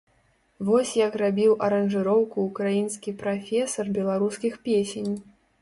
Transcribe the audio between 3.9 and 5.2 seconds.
беларускіх песень!